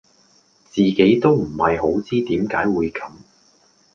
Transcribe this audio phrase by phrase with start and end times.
[0.65, 3.11] 自己都唔係好知點解會咁